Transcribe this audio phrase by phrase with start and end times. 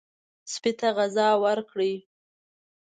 [0.51, 1.93] سپي ته غذا ورکړئ.